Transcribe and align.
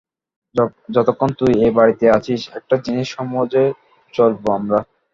যতক্ষণ 0.95 1.29
তুই 1.39 1.51
এই 1.65 1.71
বাড়িতে 1.77 2.05
আছিস, 2.17 2.41
একটা 2.59 2.75
জিনিস 2.85 3.07
সমঝে 3.15 3.63
চলবো 4.13 4.47
আমরা। 4.57 4.79